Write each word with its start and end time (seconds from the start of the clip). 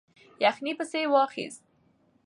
یخنۍ 0.45 0.71
پسې 0.79 1.01
واخیست. 1.13 1.63